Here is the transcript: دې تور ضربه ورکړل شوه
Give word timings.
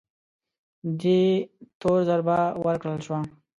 دې 1.01 1.21
تور 1.79 1.99
ضربه 2.09 2.39
ورکړل 2.65 2.99
شوه 3.05 3.19